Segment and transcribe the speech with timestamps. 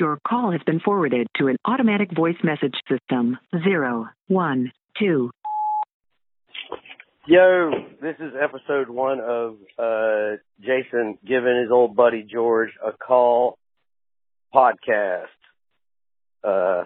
[0.00, 3.38] Your call has been forwarded to an automatic voice message system.
[3.62, 5.30] Zero, one, two.
[7.28, 7.70] Yo,
[8.02, 13.56] this is episode one of uh, Jason giving his old buddy George a call
[14.52, 15.26] podcast.
[16.42, 16.84] Uh,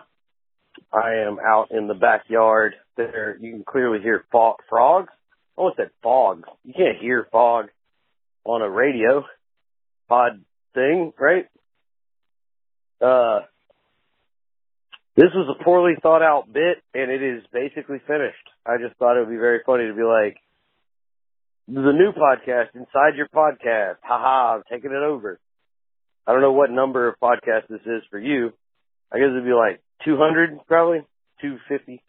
[0.93, 2.75] I am out in the backyard.
[2.98, 4.59] There, you can clearly hear frogs.
[4.77, 6.45] I almost said fog.
[6.62, 7.68] You can't hear fog
[8.45, 9.25] on a radio
[10.11, 10.45] pod
[10.75, 11.46] thing, right?
[13.01, 13.41] Uh,
[15.16, 18.47] this was a poorly thought out bit and it is basically finished.
[18.65, 20.37] I just thought it would be very funny to be like,
[21.66, 23.97] the new podcast inside your podcast.
[24.02, 25.38] Haha, I'm taking it over.
[26.27, 28.52] I don't know what number of podcast this is for you.
[29.12, 31.01] I guess it'd be like 200 probably,
[31.41, 32.02] 250.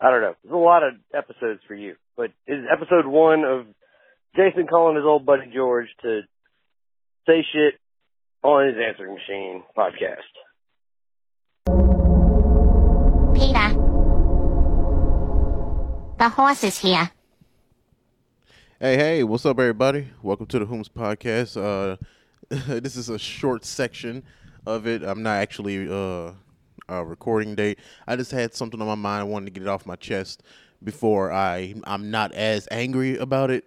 [0.00, 0.34] I don't know.
[0.42, 3.66] There's a lot of episodes for you, but it's episode one of
[4.36, 6.20] Jason calling his old buddy George to
[7.26, 7.74] say shit
[8.42, 10.16] on his answering machine podcast.
[13.34, 13.74] Peter.
[16.18, 17.10] The horse is here.
[18.80, 20.08] Hey, hey, what's up, everybody?
[20.22, 21.56] Welcome to the Whomst Podcast.
[21.56, 21.96] Uh,
[22.80, 24.22] this is a short section
[24.66, 25.02] of it.
[25.02, 26.32] I'm not actually uh,
[26.88, 27.78] a recording date.
[28.06, 29.20] I just had something on my mind.
[29.20, 30.42] I wanted to get it off my chest
[30.82, 33.64] before I I'm not as angry about it,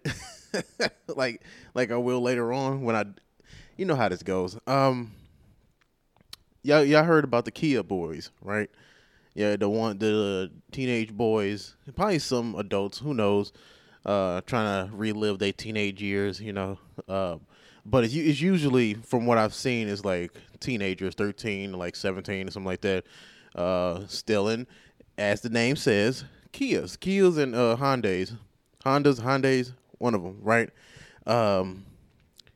[1.08, 1.41] like
[1.73, 3.03] like I will later on when I,
[3.77, 4.58] you know how this goes.
[4.67, 5.14] Um,
[6.64, 8.69] y'all y'all heard about the Kia boys, right?
[9.33, 13.53] Yeah, the one the teenage boys, probably some adults, who knows,
[14.05, 16.78] uh, trying to relive their teenage years, you know.
[17.08, 17.38] Uh,
[17.86, 22.52] but it's, it's usually, from what I've seen, is like teenagers, thirteen, like seventeen, or
[22.52, 23.06] something like that,
[23.56, 24.67] uh, stealing,
[25.17, 28.38] as the name says, Kias, Kias and uh, Hondas,
[28.85, 30.69] Hondas, Hondas, one of them, right?
[31.25, 31.85] Um,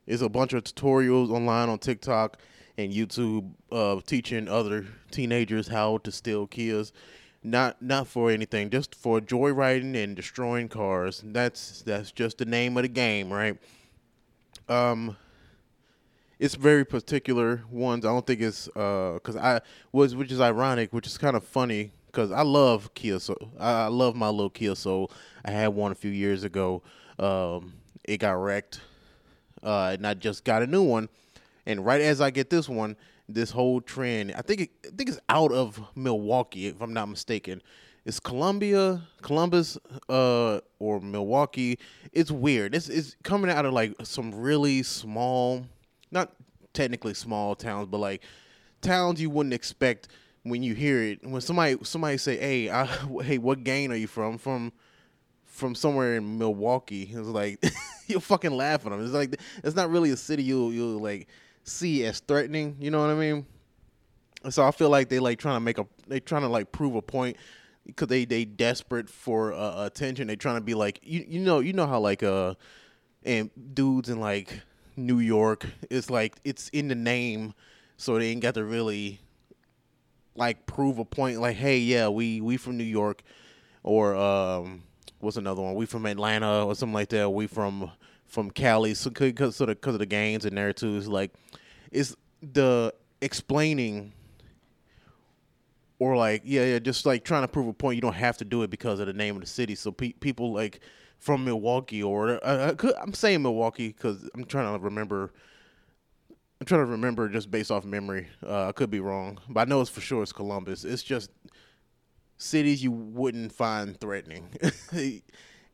[0.05, 2.37] there's a bunch of tutorials online on TikTok
[2.77, 6.91] and YouTube uh, teaching other teenagers how to steal Kias.
[7.43, 11.21] Not not for anything, just for joyriding and destroying cars.
[11.23, 13.57] That's that's just the name of the game, right?
[14.67, 15.15] Um,
[16.39, 18.03] it's very particular ones.
[18.03, 21.91] I don't think it's because I was, which is ironic, which is kind of funny
[22.07, 23.51] because I love Kia Soul.
[23.59, 25.11] I love my little Kia Soul.
[25.43, 26.81] I had one a few years ago.
[27.19, 28.81] Um, it got wrecked,
[29.63, 31.09] uh, and I just got a new one.
[31.65, 32.95] And right as I get this one,
[33.27, 37.09] this whole trend, I think it, I think it's out of Milwaukee, if I'm not
[37.09, 37.61] mistaken.
[38.05, 39.79] It's Columbia, Columbus,
[40.09, 41.79] uh, or Milwaukee.
[42.13, 42.75] It's weird.
[42.75, 45.65] It's it's coming out of like some really small,
[46.11, 46.31] not
[46.73, 48.21] technically small towns, but like
[48.81, 50.09] towns you wouldn't expect
[50.43, 51.25] when you hear it.
[51.25, 52.85] When somebody somebody say, "Hey, I,
[53.23, 54.71] hey, what gang are you from?" From
[55.55, 57.09] from somewhere in Milwaukee.
[57.11, 57.63] It's like
[58.07, 59.03] you'll fucking laugh at them.
[59.03, 61.27] It's like it's not really a city you'll you'll like
[61.63, 62.75] see as threatening.
[62.79, 63.45] You know what I mean?
[64.49, 66.95] So I feel like they like trying to make a they trying to like prove
[66.95, 67.37] a point
[67.85, 70.27] because they they desperate for uh, attention.
[70.27, 72.55] They trying to be like you you know you know how like uh
[73.23, 74.61] and dudes in like
[74.97, 77.53] New York it's like it's in the name,
[77.97, 79.21] so they ain't got to really
[80.35, 81.39] like prove a point.
[81.39, 83.23] Like hey yeah we we from New York
[83.83, 84.83] or um
[85.25, 87.29] what's another one we from Atlanta or something like that.
[87.29, 87.91] We from
[88.25, 90.97] from Cali so because of the because of the gangs in there too.
[90.97, 91.33] It's like
[91.91, 94.13] it's the explaining
[95.99, 98.45] or like yeah yeah just like trying to prove a point you don't have to
[98.45, 100.79] do it because of the name of the city so pe- people like
[101.19, 105.31] from milwaukee or uh, I could, i'm saying milwaukee because i'm trying to remember
[106.59, 109.69] i'm trying to remember just based off memory uh, i could be wrong but i
[109.69, 111.31] know it's for sure it's columbus it's just
[112.37, 114.49] cities you wouldn't find threatening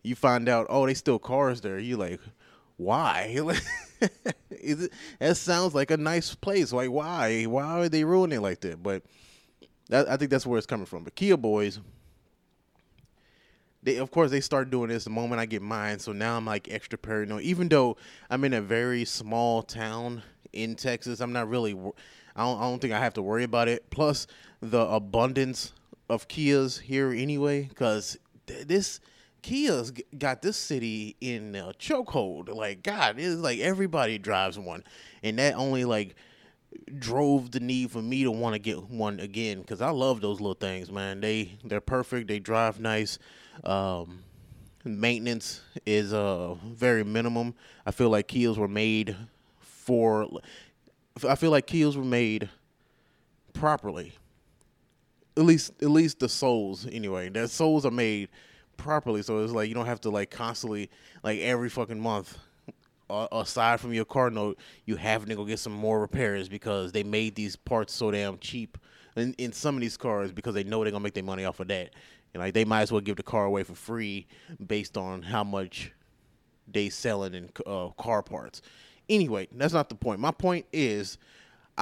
[0.03, 2.19] you find out oh they still cars there you like
[2.77, 3.35] why
[4.49, 8.41] Is it, that sounds like a nice place like why why are they ruining it
[8.41, 9.03] like that but
[9.91, 11.03] that, I think that's where it's coming from.
[11.03, 11.79] But Kia boys,
[13.83, 15.99] they of course they start doing this the moment I get mine.
[15.99, 17.43] So now I'm like extra paranoid.
[17.43, 17.97] Even though
[18.29, 20.23] I'm in a very small town
[20.53, 21.73] in Texas, I'm not really.
[22.33, 23.89] I don't, I don't think I have to worry about it.
[23.89, 24.27] Plus
[24.61, 25.73] the abundance
[26.11, 28.99] of Kias here anyway, because th- this
[29.41, 32.53] Kia's got this city in a chokehold.
[32.53, 34.83] Like God, it's like everybody drives one,
[35.23, 36.15] and that only like
[36.99, 40.41] drove the need for me to want to get one again because I love those
[40.41, 41.21] little things, man.
[41.21, 42.27] They they're perfect.
[42.27, 43.17] They drive nice.
[43.63, 44.23] Um,
[44.83, 47.55] maintenance is uh very minimum.
[47.85, 49.15] I feel like Kias were made
[49.59, 50.27] for.
[51.25, 52.49] I feel like Kias were made
[53.53, 54.13] properly.
[55.41, 57.29] At least at least the souls anyway.
[57.29, 58.29] The souls are made
[58.77, 60.91] properly, so it's like you don't have to like constantly
[61.23, 62.37] like every fucking month
[63.09, 66.91] uh, aside from your car note, you having to go get some more repairs because
[66.91, 68.77] they made these parts so damn cheap
[69.15, 71.59] in, in some of these cars because they know they're gonna make their money off
[71.59, 71.89] of that.
[72.33, 74.27] And like they might as well give the car away for free
[74.65, 75.91] based on how much
[76.71, 78.61] they selling in uh, car parts.
[79.09, 80.19] Anyway, that's not the point.
[80.19, 81.17] My point is,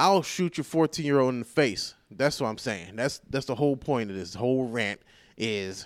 [0.00, 1.94] I'll shoot your 14 year old in the face.
[2.10, 2.96] That's what I'm saying.
[2.96, 5.02] That's that's the whole point of this whole rant.
[5.36, 5.84] Is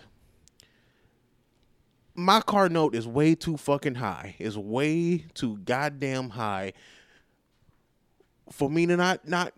[2.14, 4.36] my car note is way too fucking high.
[4.38, 6.74] It's way too goddamn high
[8.52, 9.52] for me to not not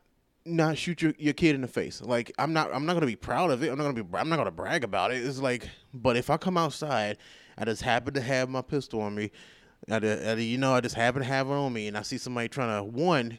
[0.47, 2.01] not shoot your, your kid in the face.
[2.01, 3.69] Like I'm not I'm not gonna be proud of it.
[3.69, 5.23] I'm not gonna be I'm not gonna brag about it.
[5.23, 7.19] It's like, but if I come outside,
[7.59, 9.33] I just happen to have my pistol on me.
[9.91, 12.17] I, I, you know, I just happen to have it on me, and I see
[12.17, 13.39] somebody trying to one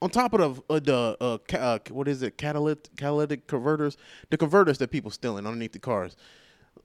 [0.00, 3.96] on top of the uh, the uh, uh, what is it catalytic catalytic converters,
[4.30, 6.16] the converters that people stealing underneath the cars,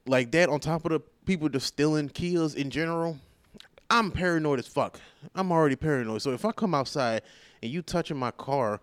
[0.05, 0.49] like that.
[0.49, 3.17] On top of the people just stealing Kias in general,
[3.89, 4.99] I'm paranoid as fuck.
[5.35, 6.21] I'm already paranoid.
[6.21, 7.21] So if I come outside
[7.61, 8.81] and you touching my car,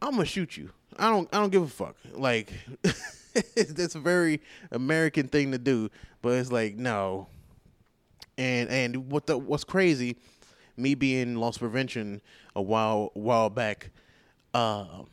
[0.00, 0.70] I'm gonna shoot you.
[0.98, 1.96] I don't I don't give a fuck.
[2.14, 2.52] Like
[3.56, 4.40] that's a very
[4.70, 5.90] American thing to do,
[6.20, 7.28] but it's like no.
[8.38, 10.16] And and what the what's crazy,
[10.82, 12.20] me being loss prevention
[12.54, 13.90] a while while back,
[14.52, 15.04] uh,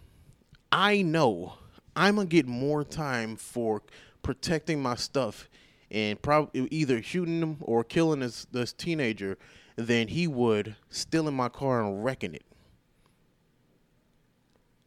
[0.71, 1.53] I know
[1.95, 3.81] I'm gonna get more time for
[4.21, 5.49] protecting my stuff
[5.91, 9.37] and probably either shooting them or killing this this teenager
[9.75, 12.43] than he would stealing my car and wrecking it.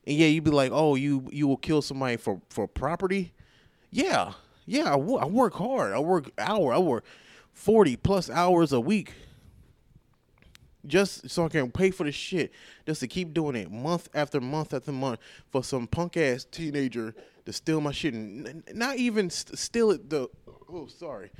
[0.06, 3.32] And yeah, you'd be like, "Oh, you you will kill somebody for for property?"
[3.90, 4.32] Yeah,
[4.66, 4.88] yeah.
[4.88, 5.92] I, w- I work hard.
[5.92, 6.72] I work hour.
[6.72, 7.04] I work
[7.52, 9.14] forty plus hours a week
[10.86, 12.52] just so I can pay for the shit,
[12.86, 15.20] just to keep doing it month after month after month
[15.50, 17.14] for some punk ass teenager
[17.46, 20.10] to steal my shit and not even st- steal it.
[20.10, 20.28] The
[20.70, 21.30] oh, sorry,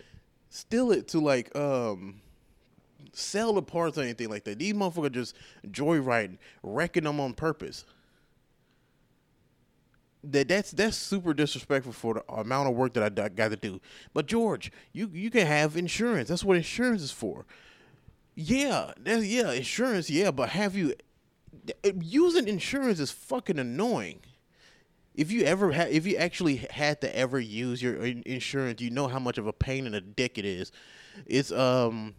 [0.49, 2.21] steal it to like um
[3.13, 4.59] sell the parts or anything like that.
[4.59, 5.37] These motherfuckers just
[5.69, 7.85] joyriding, wrecking them on purpose
[10.25, 13.81] that that's that's super disrespectful for the amount of work that I, got to do.
[14.15, 16.29] But George, you you can have insurance.
[16.29, 17.45] That's what insurance is for.
[18.35, 20.09] Yeah, yeah, insurance.
[20.09, 20.95] Yeah, but have you
[22.01, 24.21] using insurance is fucking annoying.
[25.15, 29.09] If you ever had, if you actually had to ever use your insurance, you know
[29.09, 30.73] how much of a pain in the dick it is.
[31.27, 32.15] It's um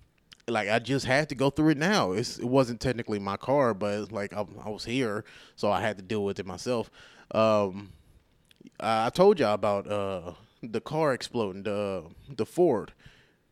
[0.48, 2.12] like I just had to go through it now.
[2.12, 5.26] It's, it wasn't technically my car, but like I, I was here,
[5.56, 6.92] so I had to deal with it myself.
[7.32, 7.94] Um,
[8.80, 12.94] I told y'all about uh, the car exploding, the the Ford,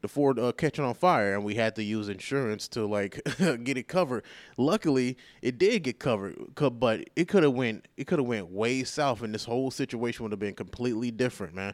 [0.02, 3.22] the Ford uh, catching on fire, and we had to use insurance to like
[3.64, 4.24] get it covered.
[4.58, 8.84] Luckily, it did get covered, but it could have went it could have went way
[8.84, 11.74] south, and this whole situation would have been completely different, man.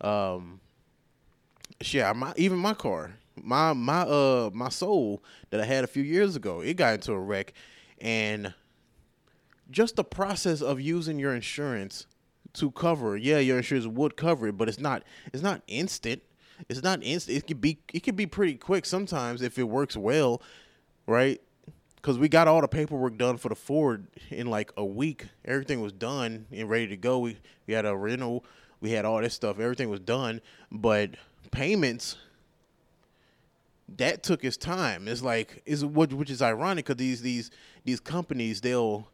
[0.00, 0.60] Um,
[1.84, 6.02] yeah, my even my car, my my uh my soul that I had a few
[6.02, 7.52] years ago, it got into a wreck,
[8.00, 8.54] and
[9.70, 12.06] just the process of using your insurance
[12.54, 13.16] to cover.
[13.16, 15.02] Yeah, your insurance would cover it, but it's not
[15.32, 16.22] it's not instant.
[16.68, 17.38] It's not instant.
[17.38, 20.42] It could be it could be pretty quick sometimes if it works well,
[21.06, 21.40] right?
[22.02, 25.26] Cuz we got all the paperwork done for the Ford in like a week.
[25.44, 27.18] Everything was done and ready to go.
[27.18, 28.44] We we had a rental,
[28.80, 29.58] we had all this stuff.
[29.58, 31.10] Everything was done, but
[31.50, 32.16] payments
[33.96, 35.08] that took its time.
[35.08, 37.50] It's like is what which is ironic cuz these these
[37.84, 39.08] these companies they'll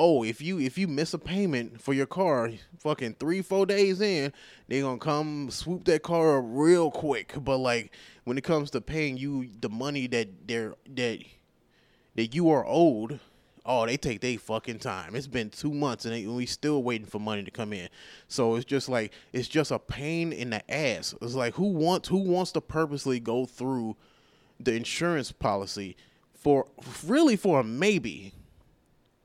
[0.00, 4.00] oh, if you if you miss a payment for your car, fucking three four days
[4.00, 4.32] in,
[4.66, 7.34] they gonna come swoop that car up real quick.
[7.36, 7.92] But like
[8.24, 11.18] when it comes to paying you the money that they're that
[12.14, 13.20] that you are owed,
[13.66, 15.14] oh, they take their fucking time.
[15.14, 17.90] It's been two months and, they, and we still waiting for money to come in.
[18.26, 21.14] So it's just like it's just a pain in the ass.
[21.20, 23.96] It's like who wants who wants to purposely go through
[24.58, 25.94] the insurance policy
[26.34, 26.66] for
[27.06, 28.32] really for a maybe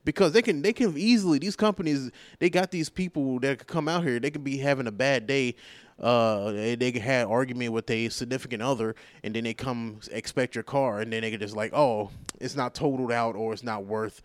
[0.06, 3.88] because they can they can easily these companies they got these people that could come
[3.88, 4.20] out here.
[4.20, 5.56] They could be having a bad day
[6.00, 10.64] uh they, they have argument with a significant other and then they come expect your
[10.64, 13.86] car and then they could just like oh it's not totaled out or it's not
[13.86, 14.22] worth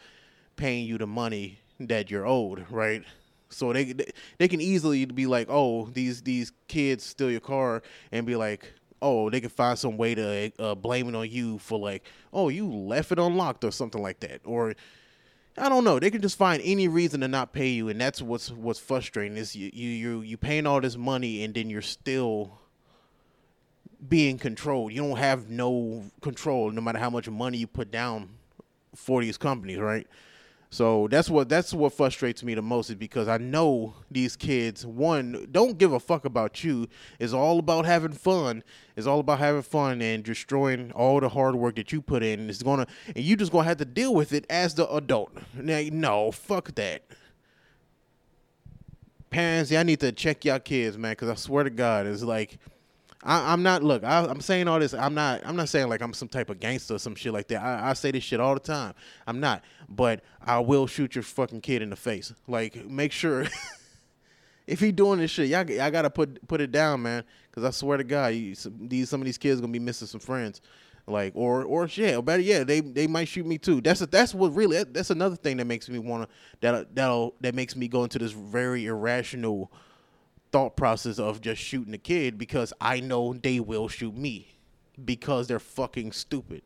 [0.56, 3.02] paying you the money that you're owed right?
[3.48, 3.94] So they
[4.38, 7.82] they can easily be like oh these these kids steal your car
[8.12, 11.58] and be like oh, they can find some way to uh, blame it on you
[11.58, 14.74] for like, oh, you left it unlocked or something like that, or
[15.60, 15.98] I don't know.
[15.98, 19.36] They can just find any reason to not pay you, and that's what's what's frustrating
[19.36, 22.58] is you you you you paying all this money and then you're still
[24.08, 24.92] being controlled.
[24.92, 28.30] You don't have no control, no matter how much money you put down
[28.94, 30.06] for these companies, right?
[30.72, 34.86] So that's what that's what frustrates me the most is because I know these kids
[34.86, 36.86] one don't give a fuck about you.
[37.18, 38.62] It's all about having fun.
[38.94, 42.48] It's all about having fun and destroying all the hard work that you put in.
[42.48, 45.32] It's gonna and you just gonna have to deal with it as the adult.
[45.54, 47.02] Now, no, fuck that.
[49.28, 52.58] Parents, y'all need to check y'all kids, man, because I swear to God, it's like
[53.22, 53.82] I, am not.
[53.82, 54.94] Look, I, am saying all this.
[54.94, 55.42] I'm not.
[55.44, 57.62] I'm not saying like I'm some type of gangster or some shit like that.
[57.62, 58.94] I, I say this shit all the time.
[59.26, 59.62] I'm not.
[59.88, 62.32] But I will shoot your fucking kid in the face.
[62.48, 63.46] Like, make sure
[64.66, 67.24] if he doing this shit, y'all, y'all gotta put put it down, man.
[67.50, 70.08] Because I swear to God, you, some, these some of these kids gonna be missing
[70.08, 70.62] some friends.
[71.06, 73.80] Like, or or shit, or better yeah, they they might shoot me too.
[73.80, 74.82] That's a, that's what really.
[74.84, 76.28] That's another thing that makes me wanna
[76.60, 79.72] that that that makes me go into this very irrational
[80.52, 84.58] thought process of just shooting a kid because I know they will shoot me
[85.04, 86.62] because they're fucking stupid.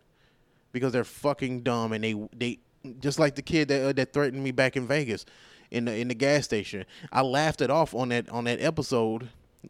[0.73, 2.59] Because they're fucking dumb and they they
[2.99, 5.25] just like the kid that uh, that threatened me back in Vegas
[5.71, 6.85] in the in the gas station.
[7.13, 9.29] I laughed it off on that on that episode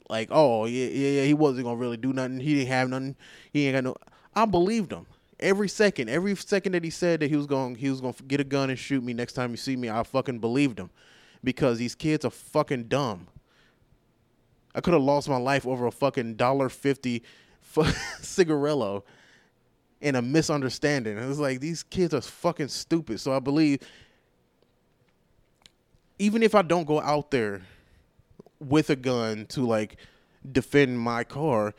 [0.09, 2.41] like, "Oh, yeah yeah, yeah he wasn't going to really do nothing.
[2.41, 3.17] He didn't have nothing.
[3.53, 3.97] He ain't got no
[4.35, 5.07] I believed him.
[5.41, 8.23] Every second, every second that he said that he was going he was going to
[8.23, 10.89] get a gun and shoot me next time you see me, I fucking believed him
[11.43, 13.27] because these kids are fucking dumb
[14.75, 17.23] I could have lost my life over a fucking dollar fifty
[18.21, 19.05] cigarillo
[20.01, 21.17] in a misunderstanding.
[21.17, 23.21] It was like these kids are fucking stupid.
[23.21, 23.81] So I believe
[26.19, 27.63] even if I don't go out there
[28.61, 29.97] with a gun to like
[30.51, 31.75] defend my car,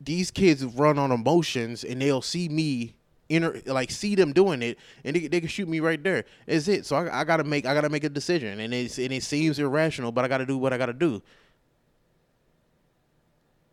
[0.00, 2.94] these kids run on emotions and they'll see me
[3.28, 6.24] inter like see them doing it and they, they can shoot me right there.
[6.46, 6.86] Is it.
[6.86, 9.58] So I, I gotta make I gotta make a decision and it's and it seems
[9.58, 11.22] irrational, but I gotta do what I gotta do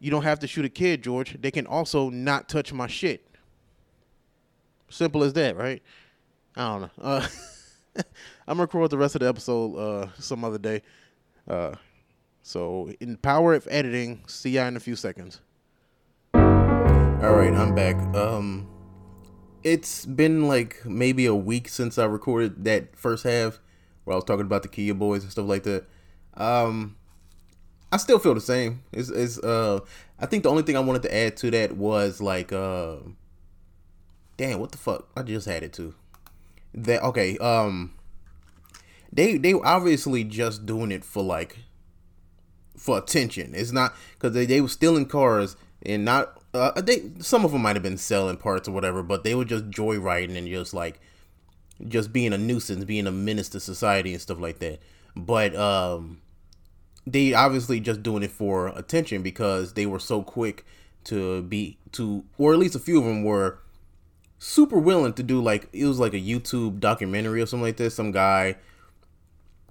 [0.06, 1.36] you don't have to shoot a kid, George.
[1.42, 3.26] They can also not touch my shit.
[4.88, 5.82] Simple as that, right?
[6.56, 6.90] I don't know.
[7.02, 7.28] Uh,
[8.48, 10.84] I'm gonna record the rest of the episode uh, some other day.
[11.48, 11.74] Uh,
[12.44, 15.42] so, in power of editing, see ya in a few seconds.
[16.36, 17.96] All right, I'm back.
[18.16, 18.70] Um,
[19.64, 23.60] it's been like maybe a week since I recorded that first half
[24.04, 25.86] where I was talking about the Kia boys and stuff like that.
[26.36, 26.96] Um,
[27.96, 28.84] I still feel the same.
[28.92, 29.80] Is is uh
[30.20, 32.98] I think the only thing I wanted to add to that was like uh
[34.36, 35.96] damn what the fuck I just had it too.
[36.74, 37.94] That okay, um
[39.14, 41.60] they they obviously just doing it for like
[42.78, 43.54] for attention.
[43.56, 47.62] It's not because they, they were stealing cars and not uh, they some of them
[47.62, 51.00] might have been selling parts or whatever, but they were just joyriding and just like
[51.88, 54.80] just being a nuisance, being a menace to society and stuff like that.
[55.16, 56.20] But um
[57.08, 60.66] they obviously just doing it for attention because they were so quick
[61.04, 63.60] to be to or at least a few of them were
[64.40, 67.96] super willing to do like it was like a YouTube documentary or something like this
[67.96, 68.56] some guy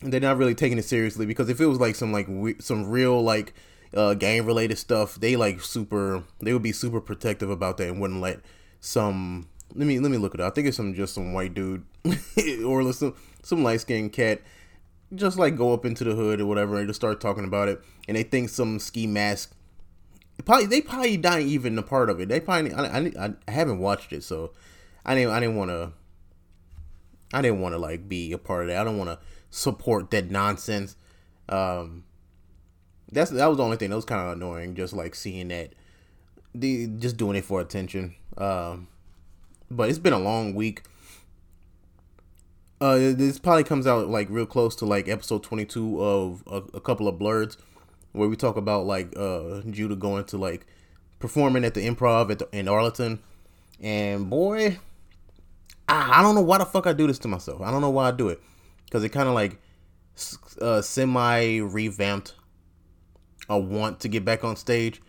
[0.00, 2.88] they're not really taking it seriously because if it was like some like we, some
[2.88, 3.53] real like
[3.97, 8.00] uh gang related stuff they like super they would be super protective about that and
[8.00, 8.41] wouldn't let
[8.81, 10.53] some let me let me look it up.
[10.53, 11.85] I think it's some just some white dude
[12.64, 14.41] or some some light skinned cat
[15.14, 17.83] just like go up into the hood or whatever and just start talking about it,
[18.09, 19.54] and they think some ski mask.
[20.44, 22.28] Probably they probably not even a part of it.
[22.28, 24.52] They probably I, I, I haven't watched it, so
[25.04, 25.92] I didn't I didn't want to.
[27.33, 28.80] I didn't want to like be a part of that.
[28.80, 29.18] I don't want to
[29.50, 30.97] support that nonsense.
[31.49, 32.04] Um,
[33.11, 34.75] that's that was the only thing that was kind of annoying.
[34.75, 35.75] Just like seeing that,
[36.54, 38.14] the just doing it for attention.
[38.37, 38.88] Um,
[39.71, 40.83] but it's been a long week.
[42.81, 46.81] Uh, this probably comes out like real close to like episode 22 of a, a
[46.81, 47.57] couple of blurs
[48.12, 50.66] where we talk about like uh Judah going to like
[51.19, 53.21] performing at the improv at the, in Arlington.
[53.81, 54.78] And boy
[55.88, 57.61] I, I don't know why the fuck I do this to myself.
[57.61, 58.40] I don't know why I do it.
[58.85, 59.59] Because it kind of like
[60.61, 62.35] uh, semi revamped
[63.49, 65.00] a want to get back on stage.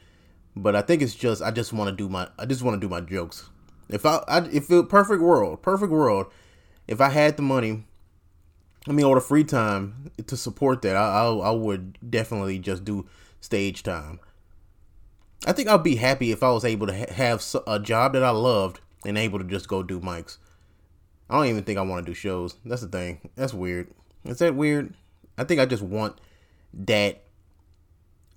[0.55, 2.85] But I think it's just I just want to do my I just want to
[2.85, 3.49] do my jokes.
[3.89, 6.27] If I, I if it perfect world perfect world
[6.87, 7.83] if I had the money,
[8.87, 12.85] I mean, or the free time to support that, I, I, I would definitely just
[12.85, 13.07] do
[13.41, 14.19] stage time.
[15.45, 18.23] I think I'd be happy if I was able to ha- have a job that
[18.23, 20.37] I loved and able to just go do mics.
[21.29, 22.55] I don't even think I want to do shows.
[22.65, 23.29] That's the thing.
[23.35, 23.91] That's weird.
[24.23, 24.95] Is that weird?
[25.37, 26.19] I think I just want
[26.73, 27.23] that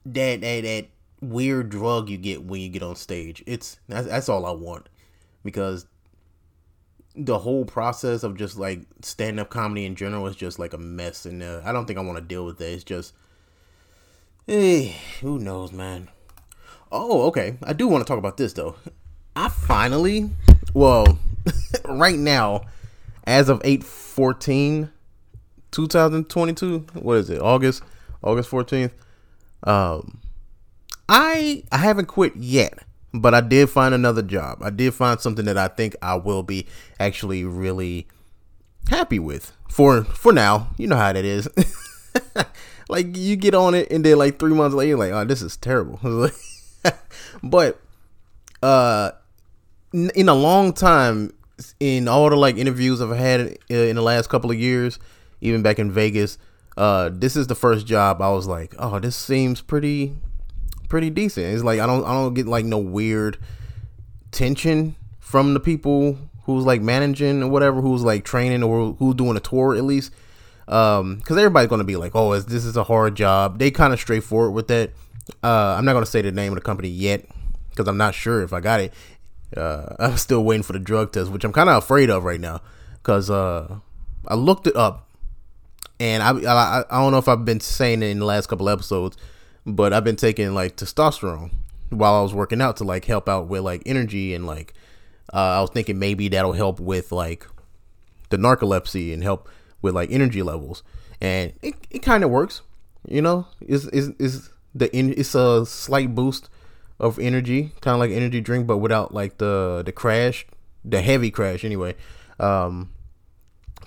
[0.06, 0.86] that that, that
[1.20, 3.42] weird drug you get when you get on stage.
[3.46, 4.88] It's that's, that's all I want
[5.44, 5.86] because
[7.18, 10.78] the whole process of just like stand up comedy in general is just like a
[10.78, 12.72] mess, and uh, I don't think I want to deal with that.
[12.72, 13.12] It's just,
[14.46, 16.08] hey, who knows, man.
[16.90, 17.58] Oh, okay.
[17.62, 18.76] I do want to talk about this though.
[19.36, 20.30] I finally,
[20.72, 21.18] well,
[21.84, 22.62] right now,
[23.28, 24.90] as of 8 14
[25.70, 27.82] 2022 what is it august
[28.22, 28.90] august 14th
[29.64, 30.18] um
[31.10, 32.78] i i haven't quit yet
[33.20, 34.58] but i did find another job.
[34.62, 36.66] I did find something that i think i will be
[36.98, 38.06] actually really
[38.88, 40.68] happy with for for now.
[40.76, 41.48] You know how that is.
[42.88, 45.56] Like you get on it and then like three months later like oh this is
[45.56, 46.00] terrible.
[47.42, 47.80] But
[48.62, 49.12] uh
[49.92, 51.32] in a long time
[51.80, 54.98] in all the like interviews I've had uh, in the last couple of years,
[55.40, 56.38] even back in Vegas,
[56.76, 60.16] uh, this is the first job I was like, oh, this seems pretty,
[60.88, 61.46] pretty decent.
[61.46, 63.38] It's like I don't, I don't get like no weird
[64.30, 69.36] tension from the people who's like managing or whatever, who's like training or who's doing
[69.36, 70.12] a tour at least.
[70.66, 73.58] Um, because everybody's gonna be like, oh, this is a hard job.
[73.58, 74.90] They kind of straightforward with that.
[75.42, 77.26] Uh, I'm not gonna say the name of the company yet
[77.70, 78.92] because I'm not sure if I got it.
[79.56, 82.40] Uh, I'm still waiting for the drug test, which I'm kind of afraid of right
[82.40, 82.60] now,
[82.94, 83.78] because uh,
[84.26, 85.08] I looked it up,
[86.00, 88.68] and I, I I don't know if I've been saying it in the last couple
[88.68, 89.16] episodes,
[89.76, 91.52] but I've been taking like testosterone
[91.90, 94.74] while I was working out to like help out with like energy and like
[95.32, 97.46] uh, I was thinking maybe that'll help with like
[98.30, 99.48] the narcolepsy and help
[99.82, 100.82] with like energy levels,
[101.20, 102.62] and it, it kind of works,
[103.06, 103.46] you know.
[103.60, 106.48] Is is is the it's a slight boost
[106.98, 110.46] of energy, kind of like energy drink, but without like the the crash,
[110.84, 111.94] the heavy crash anyway.
[112.40, 112.90] Um,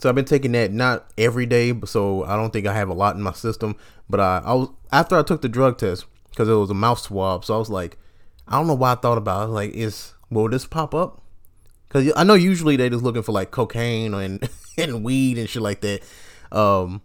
[0.02, 2.94] so I've been taking that not every day, so I don't think I have a
[2.94, 3.76] lot in my system.
[4.10, 6.98] But I, I was after I took the drug test because it was a mouth
[6.98, 8.00] swab, so I was like,
[8.48, 9.52] I don't know why I thought about it.
[9.52, 11.22] Like, is will this pop up?
[11.88, 15.62] Because I know usually they're just looking for like cocaine and and weed and shit
[15.62, 16.02] like that.
[16.52, 17.04] Um,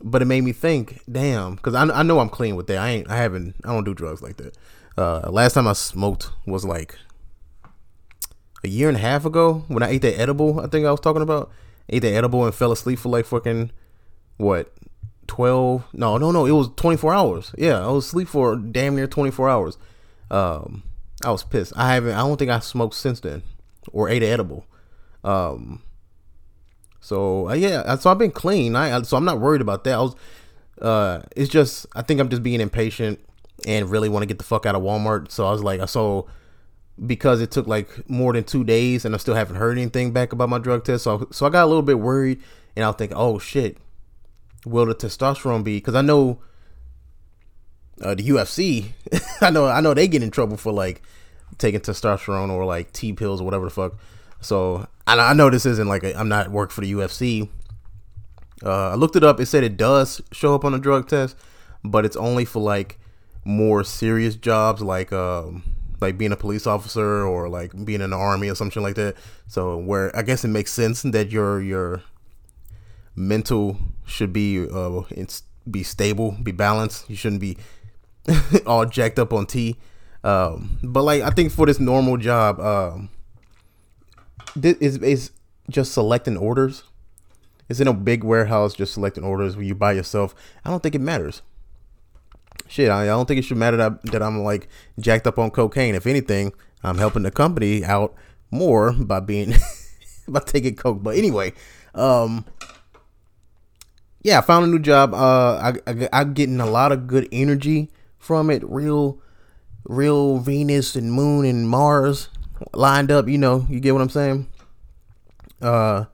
[0.00, 2.78] but it made me think, damn, because I, I know I'm clean with that.
[2.78, 4.56] I ain't, I haven't, I don't do drugs like that.
[4.96, 6.98] Uh, last time I smoked was like
[8.64, 10.58] a year and a half ago when I ate that edible.
[10.58, 11.52] I think I was talking about
[11.88, 13.70] ate that edible and fell asleep for like fucking
[14.36, 14.72] what
[15.26, 15.84] twelve?
[15.92, 16.46] No, no, no.
[16.46, 17.54] It was twenty four hours.
[17.56, 19.78] Yeah, I was asleep for damn near twenty four hours.
[20.30, 20.82] Um,
[21.24, 21.72] I was pissed.
[21.76, 22.14] I haven't.
[22.14, 23.42] I don't think I smoked since then
[23.92, 24.66] or ate an edible.
[25.24, 25.82] Um,
[27.00, 28.76] so uh, yeah, so I've been clean.
[28.76, 29.94] I so I'm not worried about that.
[29.94, 30.14] I was.
[30.80, 33.18] Uh, it's just I think I'm just being impatient
[33.66, 35.30] and really want to get the fuck out of Walmart.
[35.30, 36.26] So I was like, i so
[37.06, 40.32] because it took like more than two days and I still haven't heard anything back
[40.32, 41.04] about my drug test.
[41.04, 42.42] So, so I got a little bit worried
[42.76, 43.78] and I was thinking, oh shit,
[44.64, 45.76] will the testosterone be?
[45.76, 46.40] Because I know
[48.02, 48.92] uh, the UFC,
[49.40, 51.02] I know, I know they get in trouble for like
[51.58, 53.94] taking testosterone or like T pills or whatever the fuck.
[54.40, 57.48] So I, I know this isn't like i am not work for the UFC.
[58.64, 59.38] Uh, I looked it up.
[59.40, 61.36] It said it does show up on a drug test,
[61.84, 62.98] but it's only for like
[63.44, 65.62] more serious jobs like um
[66.00, 69.16] like being a police officer or like being in the army or something like that.
[69.46, 72.02] So where I guess it makes sense that your your
[73.16, 75.02] mental should be uh
[75.70, 77.08] be stable, be balanced.
[77.10, 77.58] You shouldn't be
[78.66, 79.76] all jacked up on tea.
[80.24, 83.10] Um, but like I think for this normal job, um,
[84.54, 85.30] this is is
[85.68, 86.84] just selecting orders.
[87.68, 90.34] It's in a big warehouse just selecting orders where you by yourself.
[90.64, 91.42] I don't think it matters
[92.68, 95.50] shit, I, I don't think it should matter that, that I'm like jacked up on
[95.50, 95.94] cocaine.
[95.94, 96.52] If anything,
[96.82, 98.14] I'm helping the company out
[98.50, 99.54] more by being
[100.28, 101.02] by taking coke.
[101.02, 101.52] But anyway,
[101.94, 102.44] um,
[104.22, 105.14] yeah, I found a new job.
[105.14, 108.62] Uh, I, I I'm getting a lot of good energy from it.
[108.64, 109.20] Real,
[109.84, 112.28] real Venus and Moon and Mars
[112.72, 113.28] lined up.
[113.28, 114.48] You know, you get what I'm saying.
[115.60, 116.04] Uh,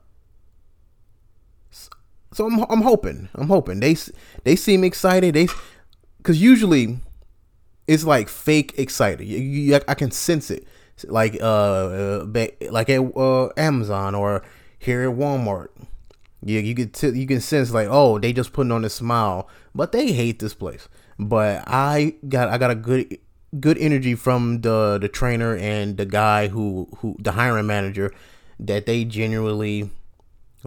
[2.35, 3.95] so I'm I'm hoping I'm hoping they
[4.43, 5.35] they seem excited.
[5.35, 5.47] They
[6.25, 6.97] because usually
[7.85, 9.27] it's like fake excited.
[9.27, 10.65] You, you, I can sense it,
[11.03, 12.25] like uh, uh
[12.71, 14.41] like at uh, Amazon or
[14.79, 15.67] here at Walmart.
[16.41, 19.47] Yeah, you can t- you can sense like oh they just putting on a smile,
[19.75, 20.89] but they hate this place.
[21.19, 23.19] But I got I got a good
[23.59, 28.11] good energy from the the trainer and the guy who who the hiring manager
[28.59, 29.91] that they genuinely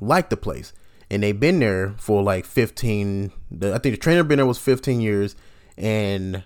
[0.01, 0.73] like the place
[1.11, 4.59] and they've been there for like 15 the, i think the trainer been there was
[4.59, 5.37] 15 years
[5.77, 6.45] and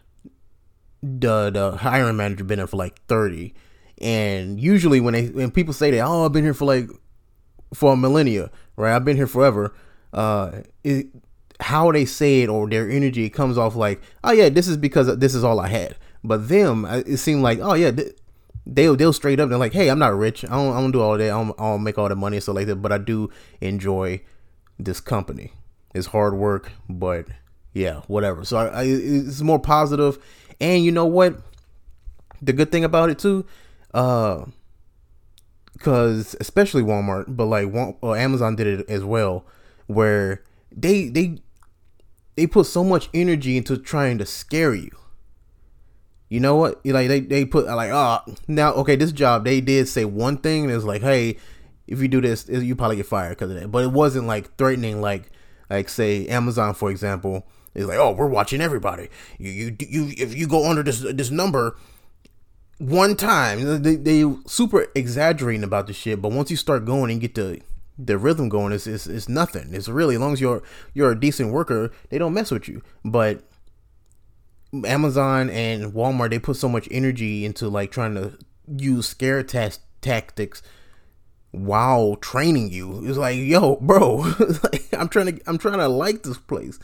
[1.02, 3.54] the the hiring manager been there for like 30
[4.00, 6.88] and usually when they when people say that oh i've been here for like
[7.74, 9.74] for a millennia right i've been here forever
[10.12, 11.06] uh it,
[11.62, 15.16] how they say it or their energy comes off like oh yeah this is because
[15.18, 15.96] this is all i had.
[16.24, 17.90] But them it seemed like oh yeah
[18.64, 20.44] they'll they'll straight up they're like hey i'm not rich.
[20.44, 21.24] I don't, I don't do all that.
[21.24, 23.30] I don't, I don't make all the money and stuff like that but i do
[23.60, 24.20] enjoy
[24.78, 25.52] this company
[25.94, 27.26] it's hard work but
[27.74, 28.44] yeah, whatever.
[28.44, 30.18] So I, I, it's more positive,
[30.60, 31.40] and you know what?
[32.40, 33.46] The good thing about it too,
[33.94, 34.44] uh,
[35.72, 39.46] because especially Walmart, but like well, Amazon did it as well,
[39.86, 41.38] where they they
[42.36, 44.90] they put so much energy into trying to scare you.
[46.28, 46.84] You know what?
[46.84, 50.64] Like they they put like oh now okay this job they did say one thing
[50.64, 51.36] and it's like hey
[51.86, 54.56] if you do this you probably get fired because of that, but it wasn't like
[54.56, 55.30] threatening like
[55.70, 57.46] like say Amazon for example.
[57.74, 59.08] Is like oh we're watching everybody.
[59.38, 61.76] You you you if you go under this this number
[62.78, 66.20] one time they, they super exaggerating about the shit.
[66.20, 67.62] But once you start going and get the
[67.98, 69.72] the rhythm going it's, it's it's nothing.
[69.72, 72.82] It's really as long as you're you're a decent worker they don't mess with you.
[73.04, 73.42] But
[74.86, 79.82] amazon and walmart they put so much energy into like trying to use scare test
[80.00, 80.62] tactics
[81.52, 84.16] while training you it's like yo bro
[84.62, 86.78] like, i'm trying to i'm trying to like this place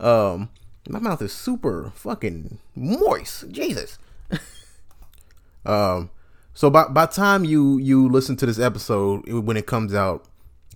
[0.00, 0.48] um
[0.88, 3.98] my mouth is super fucking moist jesus
[5.66, 6.10] um,
[6.54, 10.26] so by by time you you listen to this episode when it comes out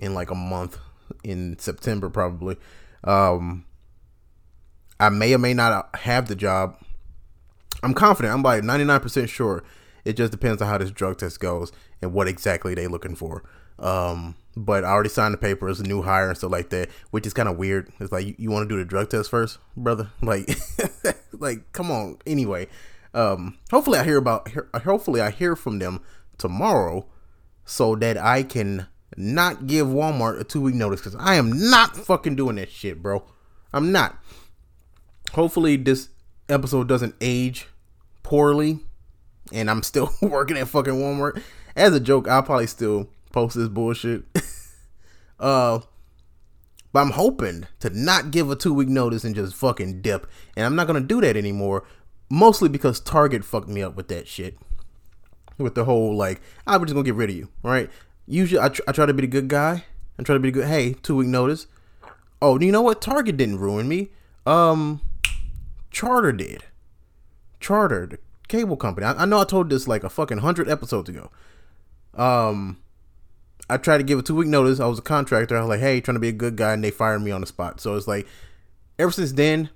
[0.01, 0.79] in like a month
[1.25, 2.57] in September probably,
[3.05, 3.65] um,
[5.01, 6.77] I may or may not have the job.
[7.83, 8.35] I'm confident.
[8.35, 9.63] I'm like 99% sure.
[10.05, 11.71] It just depends on how this drug test goes
[12.03, 13.45] and what exactly they looking for.
[13.79, 16.91] Um, but I already signed the paper as a new hire and stuff like that,
[17.11, 17.93] which is kind of weird.
[18.01, 20.11] It's like you, you want to do the drug test first, brother?
[20.23, 20.49] Like,
[21.33, 22.19] like come on.
[22.27, 22.67] Anyway,
[23.15, 24.49] um, hopefully I hear about.
[24.83, 26.01] Hopefully I hear from them
[26.39, 27.07] tomorrow,
[27.65, 31.97] so that I can not give Walmart a two week notice because I am not
[31.97, 33.25] fucking doing that shit, bro.
[33.73, 34.19] I'm not.
[35.33, 36.09] Hopefully this
[36.49, 37.69] episode doesn't age
[38.23, 38.81] poorly,
[39.53, 41.43] and I'm still working at fucking Walmart.
[41.79, 44.25] As a joke, I'll probably still post this bullshit.
[45.41, 45.81] uh,
[46.93, 50.27] but I'm hoping to not give a two week notice and just fucking dip.
[50.57, 51.85] And I'm not gonna do that anymore
[52.31, 54.59] mostly because Target fucked me up with that shit.
[55.57, 57.91] With the whole like, I'm ah, just gonna get rid of you, right?
[58.27, 59.85] Usually, I, tr- I try to be the good guy.
[60.19, 60.69] I try to be the good.
[60.69, 61.67] Hey, two week notice.
[62.41, 63.01] Oh, you know what?
[63.03, 64.11] Target didn't ruin me.
[64.47, 65.01] Um,
[65.91, 66.64] Charter did.
[67.59, 69.05] Charter, the cable company.
[69.05, 71.31] I, I know I told this like a fucking hundred episodes ago.
[72.14, 72.79] Um,
[73.71, 74.81] I tried to give a two week notice.
[74.81, 75.57] I was a contractor.
[75.57, 77.40] I was like, hey, trying to be a good guy, and they fired me on
[77.40, 77.81] the spot.
[77.81, 78.27] So it's like,
[78.99, 79.71] ever since then,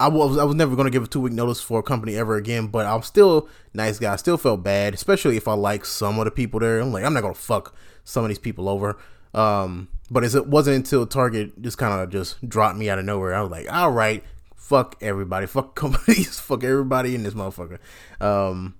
[0.00, 2.36] I was I was never gonna give a two week notice for a company ever
[2.36, 4.12] again, but I'm still nice guy.
[4.12, 6.78] I still felt bad, especially if I like some of the people there.
[6.80, 8.96] I'm like, I'm not gonna fuck some of these people over.
[9.34, 13.34] Um, but it wasn't until Target just kind of just dropped me out of nowhere.
[13.34, 14.24] I was like, all right,
[14.56, 17.78] fuck everybody, fuck companies, fuck everybody in this motherfucker.
[18.20, 18.74] Um,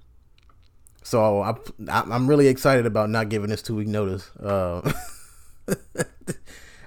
[1.09, 1.55] so I,
[1.88, 4.31] I'm really excited about not giving this two week notice.
[4.37, 4.92] Uh,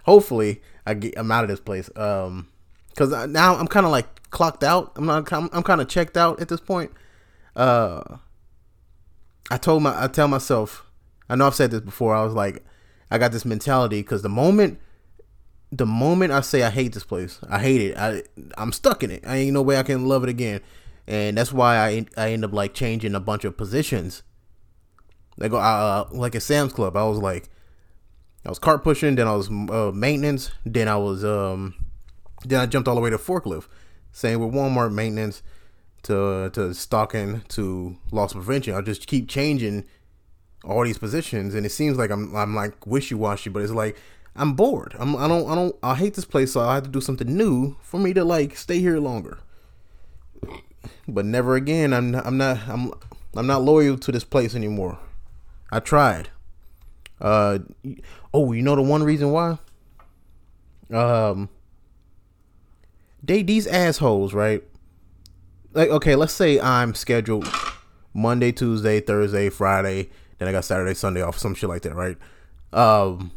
[0.03, 1.89] hopefully I get I'm out of this place.
[1.95, 2.47] Um,
[2.89, 4.91] because now I'm kind of like clocked out.
[4.95, 5.31] I'm not.
[5.33, 6.91] I'm, I'm kind of checked out at this point.
[7.55, 8.17] Uh,
[9.49, 10.03] I told my.
[10.03, 10.85] I tell myself.
[11.27, 12.13] I know I've said this before.
[12.13, 12.63] I was like,
[13.09, 14.79] I got this mentality because the moment,
[15.71, 17.97] the moment I say I hate this place, I hate it.
[17.97, 18.21] I
[18.55, 19.23] I'm stuck in it.
[19.25, 20.61] I ain't no way I can love it again,
[21.07, 24.23] and that's why I I end up like changing a bunch of positions.
[25.37, 27.49] Like uh, like at Sam's Club, I was like,
[28.45, 31.75] I was cart pushing, then I was uh, maintenance, then I was um,
[32.45, 33.67] then I jumped all the way to forklift.
[34.11, 35.41] Same with Walmart maintenance
[36.03, 38.75] to to stocking to loss prevention.
[38.75, 39.85] I just keep changing
[40.63, 43.97] all these positions, and it seems like I'm I'm like wishy washy, but it's like
[44.35, 44.95] I'm bored.
[44.99, 47.35] I'm I don't I don't I hate this place, so I have to do something
[47.35, 49.39] new for me to like stay here longer.
[51.07, 51.93] But never again.
[51.93, 52.91] I'm not, I'm not I'm
[53.35, 54.99] I'm not loyal to this place anymore.
[55.71, 56.29] I tried.
[57.19, 57.59] Uh
[58.33, 59.57] oh, you know the one reason why?
[60.91, 61.49] Um
[63.23, 64.63] they these assholes, right?
[65.73, 67.47] Like, okay, let's say I'm scheduled
[68.13, 72.17] Monday, Tuesday, Thursday, Friday, then I got Saturday, Sunday off, some shit like that, right?
[72.73, 73.31] Um,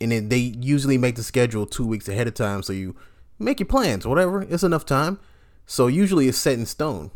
[0.00, 2.96] and then they usually make the schedule two weeks ahead of time, so you
[3.38, 4.42] make your plans, whatever.
[4.42, 5.18] It's enough time.
[5.66, 7.10] So usually it's set in stone.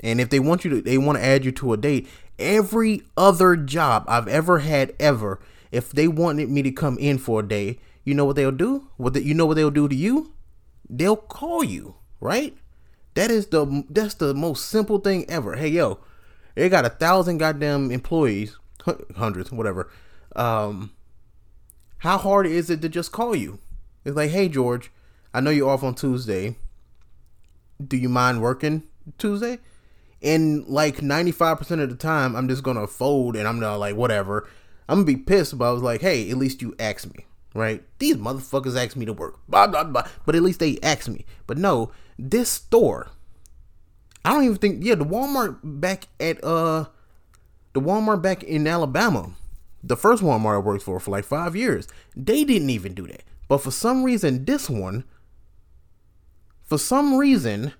[0.00, 2.08] And if they want you to, they want to add you to a date.
[2.38, 7.40] Every other job I've ever had ever, if they wanted me to come in for
[7.40, 8.88] a day, you know what they'll do?
[8.96, 10.32] What the, you know what they'll do to you?
[10.92, 12.56] they'll call you, right?
[13.14, 15.56] That is the that's the most simple thing ever.
[15.56, 15.98] Hey yo,
[16.54, 18.56] they got a thousand goddamn employees,
[19.16, 19.90] hundreds, whatever.
[20.36, 20.92] Um,
[21.98, 23.58] how hard is it to just call you?
[24.04, 24.90] It's like, hey George,
[25.34, 26.56] I know you're off on Tuesday.
[27.88, 28.82] Do you mind working
[29.18, 29.58] Tuesday?
[30.22, 34.48] And like 95% of the time, I'm just gonna fold and I'm not like, whatever.
[34.88, 37.82] I'm gonna be pissed, but I was like, hey, at least you asked me right?
[37.98, 40.06] These motherfuckers asked me to work, blah, blah, blah.
[40.24, 41.24] But at least they asked me.
[41.46, 43.10] But no, this store,
[44.24, 46.86] I don't even think, yeah, the Walmart back at, uh,
[47.72, 49.34] the Walmart back in Alabama,
[49.82, 53.22] the first Walmart I worked for for like five years, they didn't even do that.
[53.48, 55.04] But for some reason, this one,
[56.72, 57.74] for some reason,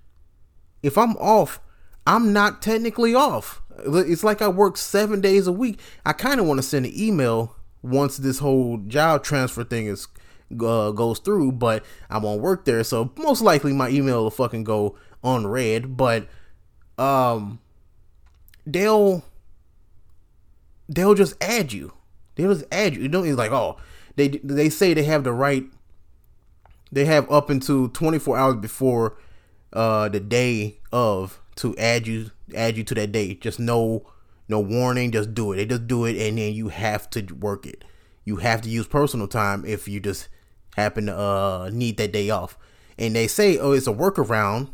[0.82, 1.60] if I'm off,
[2.06, 3.62] I'm not technically off.
[3.86, 5.80] It's like I work seven days a week.
[6.04, 10.08] I kind of want to send an email once this whole job transfer thing is
[10.60, 14.64] uh, goes through, but I won't work there, so most likely my email will fucking
[14.64, 15.96] go unread.
[15.96, 16.28] But
[16.98, 17.60] um,
[18.66, 19.24] they'll
[20.86, 21.94] they'll just add you.
[22.34, 23.04] They'll just add you.
[23.04, 23.26] You don't.
[23.26, 23.78] It's like oh,
[24.16, 25.64] they they say they have the right.
[26.92, 29.16] They have up until 24 hours before
[29.72, 33.34] uh the day of to add you add you to that day.
[33.34, 34.06] Just no
[34.48, 35.56] no warning, just do it.
[35.56, 37.84] They just do it and then you have to work it.
[38.24, 40.28] You have to use personal time if you just
[40.76, 42.58] happen to uh need that day off.
[42.98, 44.70] And they say, oh, it's a workaround.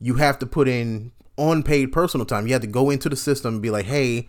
[0.00, 2.46] You have to put in unpaid personal time.
[2.46, 4.28] You have to go into the system and be like, hey,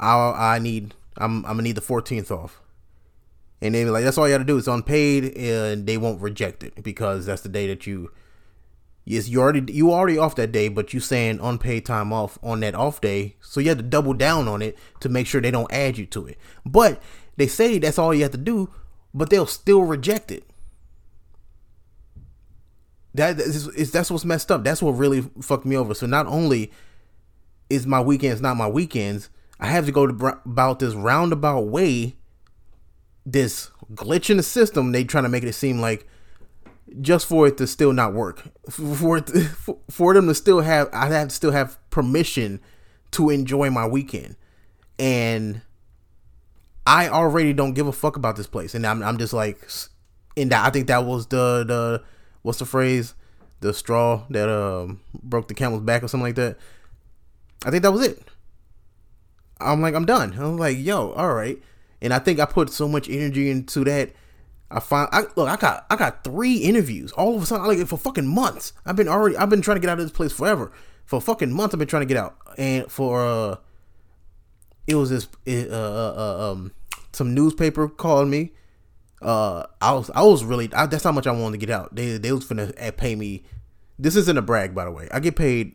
[0.00, 2.60] I I need I'm I'm gonna need the 14th off.
[3.64, 4.58] And they be like, that's all you got to do.
[4.58, 8.12] It's unpaid, and they won't reject it because that's the day that you.
[9.06, 12.60] Yes, you already you already off that day, but you saying unpaid time off on
[12.60, 15.50] that off day, so you have to double down on it to make sure they
[15.50, 16.38] don't add you to it.
[16.66, 17.02] But
[17.36, 18.68] they say that's all you have to do,
[19.14, 20.44] but they'll still reject it.
[23.14, 24.62] That is, is that's what's messed up.
[24.62, 25.94] That's what really fucked me over.
[25.94, 26.70] So not only
[27.70, 32.16] is my weekends not my weekends, I have to go to about this roundabout way,
[33.24, 34.92] this glitch in the system.
[34.92, 36.06] They trying to make it seem like
[37.00, 39.48] just for it to still not work, for it to,
[39.90, 42.60] for them to still have, I have to still have permission
[43.12, 44.36] to enjoy my weekend,
[44.98, 45.62] and
[46.86, 49.66] I already don't give a fuck about this place, and I'm I'm just like,
[50.36, 52.02] and I think that was the the
[52.42, 53.14] what's the phrase,
[53.60, 56.58] the straw that um broke the camel's back or something like that.
[57.64, 58.22] I think that was it.
[59.60, 60.34] I'm like, I'm done.
[60.36, 61.58] I'm like, yo, all right.
[62.04, 64.12] And I think I put so much energy into that.
[64.70, 67.86] I find, I look, I got, I got three interviews all of a sudden, like
[67.86, 68.74] for fucking months.
[68.84, 70.70] I've been already, I've been trying to get out of this place forever.
[71.06, 72.36] For fucking months, I've been trying to get out.
[72.58, 73.56] And for, uh,
[74.86, 76.72] it was this, uh, uh, uh um,
[77.12, 78.52] some newspaper called me.
[79.22, 81.94] Uh, I was, I was really, I, that's how much I wanted to get out.
[81.94, 83.44] They, they was uh, pay me.
[83.98, 85.08] This isn't a brag, by the way.
[85.10, 85.74] I get paid.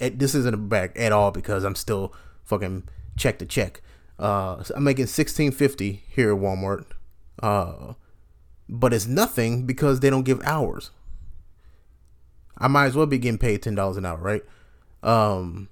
[0.00, 2.12] At, this isn't a brag at all because I'm still
[2.44, 3.80] fucking check to check.
[4.22, 6.84] Uh, I'm making sixteen fifty here at Walmart,
[7.42, 7.94] uh,
[8.68, 10.92] but it's nothing because they don't give hours.
[12.56, 14.44] I might as well be getting paid ten dollars an hour, right?
[15.02, 15.68] Um,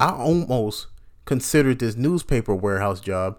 [0.00, 0.86] I almost
[1.26, 3.38] considered this newspaper warehouse job,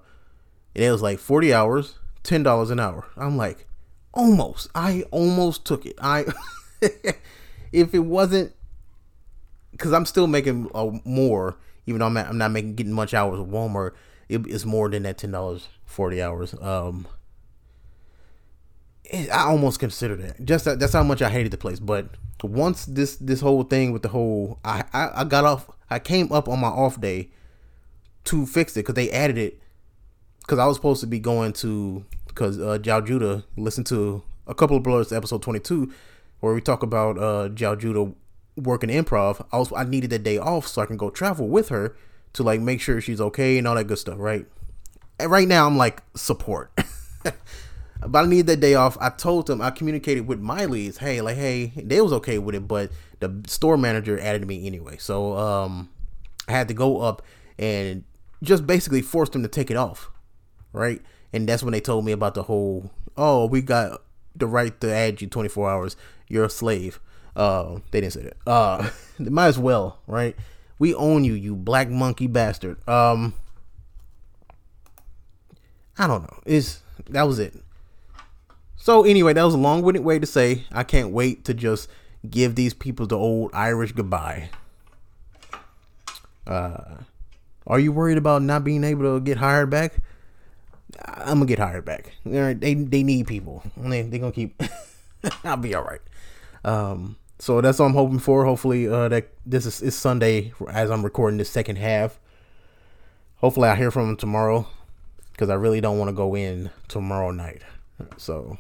[0.76, 3.08] and it was like forty hours, ten dollars an hour.
[3.18, 3.66] I'm like,
[4.14, 4.70] almost.
[4.76, 5.96] I almost took it.
[6.00, 6.26] I
[7.72, 8.54] if it wasn't
[9.72, 13.14] because I'm still making uh, more even though I'm not, I'm not making getting much
[13.16, 13.94] hours at Walmart,
[14.30, 16.54] it, it's more than that ten dollars forty hours.
[16.62, 17.08] Um,
[19.06, 21.80] it, I almost consider that Just that, that's how much I hated the place.
[21.80, 22.10] But
[22.44, 25.72] once this this whole thing with the whole, I I, I got off.
[25.90, 27.32] I came up on my off day
[28.26, 29.62] to fix it because they added it.
[30.42, 34.54] Because I was supposed to be going to because uh, Jow Judah listened to a
[34.54, 35.92] couple of blurs episode twenty two
[36.40, 38.14] where we talk about uh Jow Judah
[38.58, 41.70] working improv, I was I needed that day off so I can go travel with
[41.70, 41.96] her
[42.34, 44.46] to like make sure she's okay and all that good stuff, right?
[45.20, 46.72] And right now I'm like support.
[47.24, 48.98] but I need that day off.
[49.00, 52.56] I told them I communicated with my leads, hey, like hey, they was okay with
[52.56, 54.98] it, but the store manager added me anyway.
[54.98, 55.90] So um
[56.48, 57.22] I had to go up
[57.60, 58.04] and
[58.44, 60.10] just basically forced them to take it off.
[60.74, 61.02] Right?
[61.34, 64.04] And that's when they told me about the whole oh, we got
[64.36, 65.96] the right to add you 24 hours.
[66.28, 67.00] You're a slave.
[67.38, 68.38] Uh, they didn't say that.
[68.48, 70.36] Uh, they might as well, right?
[70.80, 72.86] We own you, you black monkey bastard.
[72.90, 73.36] Um,
[75.98, 76.40] I don't know.
[76.46, 77.56] Is that was it.
[78.76, 81.90] So anyway, that was a long-winded way to say I can't wait to just
[82.28, 84.50] give these people the old Irish goodbye.
[86.46, 87.02] Uh,
[87.68, 90.00] are you worried about not being able to get hired back?
[91.04, 92.14] I'm gonna get hired back.
[92.26, 93.62] They they need people.
[93.76, 94.60] They they gonna keep.
[95.44, 96.02] I'll be all right.
[96.64, 98.46] Um, so that's what I'm hoping for.
[98.46, 102.20] Hopefully, uh, that this is, is Sunday as I'm recording the second half.
[103.38, 104.68] Hopefully, I hear from him tomorrow
[105.32, 107.62] because I really don't want to go in tomorrow night.
[108.18, 108.58] So,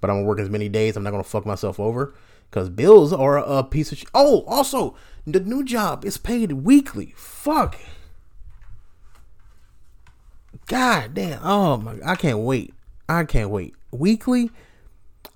[0.00, 0.96] but I'm gonna work as many days.
[0.96, 2.14] I'm not gonna fuck myself over
[2.50, 3.98] because bills are a piece of.
[3.98, 4.94] Sh- oh, also,
[5.26, 7.14] the new job is paid weekly.
[7.16, 7.76] Fuck.
[10.68, 11.40] God damn.
[11.42, 11.96] Oh my.
[12.04, 12.74] I can't wait.
[13.08, 13.74] I can't wait.
[13.90, 14.50] Weekly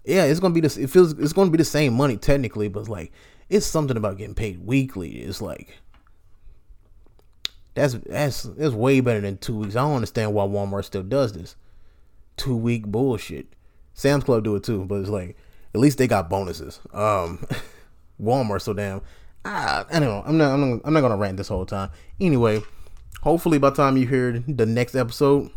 [0.04, 0.76] yeah, it's gonna be this.
[0.76, 3.12] It feels it's gonna be the same money technically, but like
[3.48, 5.18] it's something about getting paid weekly.
[5.18, 5.68] It's like
[7.74, 9.76] That's that's that's way better than two weeks.
[9.76, 11.56] I don't understand why Walmart still does this.
[12.36, 13.46] Two week bullshit.
[13.94, 15.36] Sam's Club do it too, but it's like
[15.74, 16.80] at least they got bonuses.
[16.92, 17.44] Um,
[18.22, 19.02] Walmart so damn.
[19.44, 20.22] I, I don't know.
[20.24, 20.52] I'm not.
[20.54, 20.80] I'm not.
[20.84, 21.90] I'm not gonna rant this whole time.
[22.20, 22.62] Anyway,
[23.22, 25.50] hopefully by the time you hear the next episode,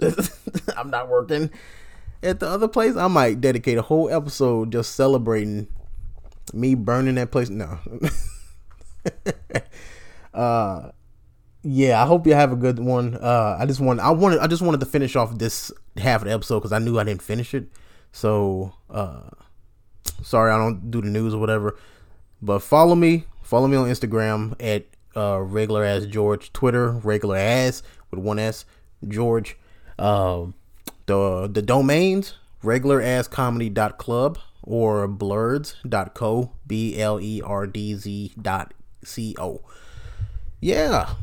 [0.76, 1.50] I'm not working
[2.22, 2.96] at the other place.
[2.96, 5.68] I might dedicate a whole episode just celebrating
[6.52, 7.48] me burning that place.
[7.48, 7.78] No.
[10.34, 10.90] uh
[11.62, 13.16] yeah, I hope you have a good one.
[13.16, 16.28] Uh, I just want I wanted I just wanted to finish off this half of
[16.28, 17.68] the episode because I knew I didn't finish it.
[18.12, 19.28] So uh,
[20.22, 21.78] sorry I don't do the news or whatever.
[22.40, 27.82] But follow me, follow me on Instagram at uh, regular as George, Twitter regular as
[28.10, 28.64] with one S
[29.06, 29.58] George.
[29.98, 30.54] Um,
[31.10, 37.42] the the domains regular as comedy dot club or blerdz dot co b l e
[37.44, 38.72] r d z dot
[39.04, 39.60] c o.
[40.60, 41.14] Yeah.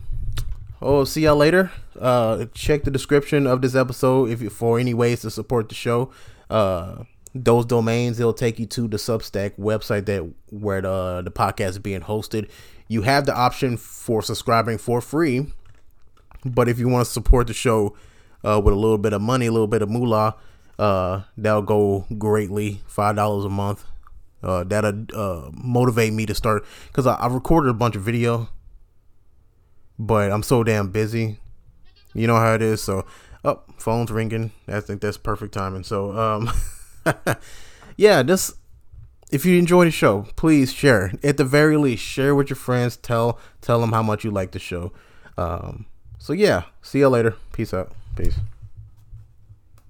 [0.82, 1.72] Oh, see y'all later.
[2.00, 5.76] Uh, check the description of this episode if you, for any ways to support the
[5.76, 6.12] show.
[6.50, 11.70] Uh, those domains they'll take you to the Substack website that where the the podcast
[11.70, 12.50] is being hosted.
[12.90, 15.48] You have the option for subscribing for free,
[16.44, 17.96] but if you want to support the show
[18.44, 20.36] uh, with a little bit of money, a little bit of moolah,
[20.80, 22.82] uh, that'll go greatly.
[22.88, 23.86] Five dollars a month.
[24.44, 28.50] Uh, that'll uh, motivate me to start because I, I recorded a bunch of video
[30.00, 31.40] but I'm so damn busy.
[32.14, 32.82] You know how it is.
[32.82, 33.06] So,
[33.44, 34.52] oh, phone's ringing.
[34.68, 35.84] I think that's perfect timing.
[35.84, 36.52] So, um,
[37.98, 38.56] yeah, just
[39.32, 41.14] if you enjoy the show, please share.
[41.24, 42.98] At the very least, share with your friends.
[42.98, 44.92] Tell tell them how much you like the show.
[45.38, 45.86] Um,
[46.18, 47.36] so yeah, see you later.
[47.54, 47.92] Peace out.
[48.18, 48.57] Peace.